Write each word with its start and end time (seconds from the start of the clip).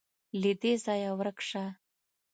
_له 0.41 0.51
دې 0.61 0.73
ځايه 0.85 1.11
ورک 1.17 1.39
شه. 1.49 1.65